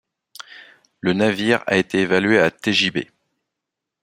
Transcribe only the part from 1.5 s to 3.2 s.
a été évaluée à tjb.